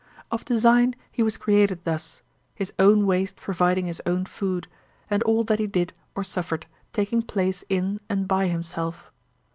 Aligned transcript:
Of 0.31 0.45
design 0.45 0.95
he 1.11 1.21
was 1.21 1.37
created 1.37 1.83
thus, 1.83 2.23
his 2.55 2.73
own 2.79 3.05
waste 3.05 3.35
providing 3.35 3.85
his 3.85 4.01
own 4.07 4.25
food, 4.25 4.67
and 5.11 5.21
all 5.21 5.43
that 5.43 5.59
he 5.59 5.67
did 5.67 5.93
or 6.15 6.23
suffered 6.23 6.65
taking 6.91 7.21
place 7.21 7.63
in 7.69 7.99
and 8.09 8.27
by 8.27 8.47
himself. 8.47 9.11